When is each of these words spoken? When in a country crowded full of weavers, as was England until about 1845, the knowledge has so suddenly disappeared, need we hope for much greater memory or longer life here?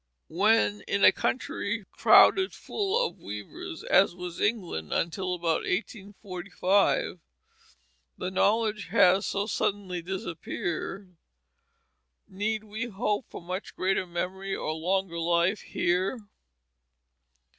When 0.29 0.81
in 0.87 1.03
a 1.03 1.11
country 1.11 1.85
crowded 1.91 2.53
full 2.55 3.05
of 3.05 3.19
weavers, 3.19 3.83
as 3.83 4.15
was 4.15 4.41
England 4.41 4.91
until 4.91 5.35
about 5.35 5.61
1845, 5.63 7.19
the 8.17 8.31
knowledge 8.31 8.87
has 8.87 9.27
so 9.27 9.45
suddenly 9.45 10.01
disappeared, 10.01 11.17
need 12.27 12.63
we 12.63 12.85
hope 12.85 13.27
for 13.29 13.43
much 13.43 13.75
greater 13.75 14.07
memory 14.07 14.55
or 14.55 14.73
longer 14.73 15.19
life 15.19 15.59
here? 15.61 16.17